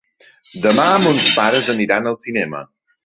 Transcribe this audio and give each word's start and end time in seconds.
Demà 0.63 0.87
mons 1.03 1.27
pares 1.35 1.69
aniran 1.75 2.13
al 2.13 2.19
cinema. 2.27 2.65